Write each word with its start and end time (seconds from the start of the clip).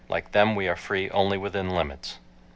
Like 0.09 0.31
them 0.31 0.55
we 0.55 0.67
are 0.67 0.75
free 0.75 1.11
only 1.11 1.37
within 1.37 1.69
limits 1.69 2.17